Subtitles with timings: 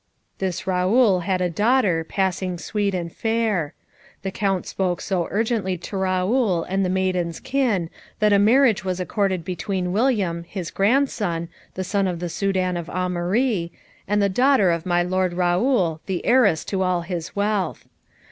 [0.39, 3.75] This Raoul had a daughter, passing sweet and fair.
[4.23, 8.83] The Count spoke so urgently to Raoul and to the maiden's kin that a marriage
[8.83, 13.69] was accorded between William, his grandson, the son of the Soudan of Aumarie,
[14.07, 17.87] and the daughter of my lord Raoul, the heiress to all his wealth.